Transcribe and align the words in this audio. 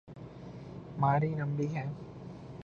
ماری 0.97 1.29
لمبی 1.35 1.67
ہے۔ 1.75 1.85